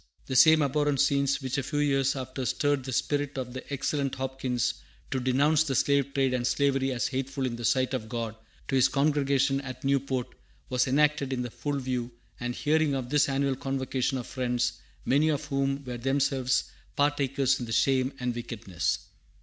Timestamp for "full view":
11.51-12.09